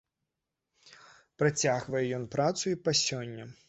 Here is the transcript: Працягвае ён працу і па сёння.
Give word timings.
Працягвае 1.43 2.05
ён 2.21 2.29
працу 2.37 2.65
і 2.77 2.83
па 2.87 3.01
сёння. 3.07 3.43